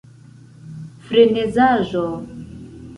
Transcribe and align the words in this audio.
frenezaĵo 1.05 2.05